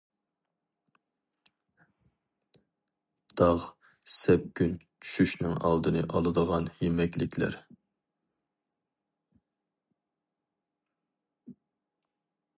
داغ، 3.41 3.65
سەپكۈن 4.13 4.73
چۈشۈشنىڭ 4.85 5.53
ئالدىنى 5.69 6.03
ئالىدىغان 6.07 6.69
يېمەكلىكلەر. 6.85 7.59